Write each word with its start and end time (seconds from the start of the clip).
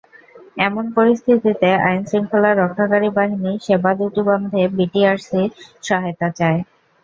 এমন 0.59 0.85
পরিস্থিতিতে 0.97 1.69
আইনশৃঙ্খলা 1.85 2.51
রক্ষাকারী 2.53 3.09
বাহিনী 3.17 3.51
সেবা 3.65 3.91
দুটি 3.99 4.21
বন্ধে 4.29 4.61
বিটিআরসির 4.77 5.49
সহায়তা 5.83 6.27
চায়। 6.37 6.59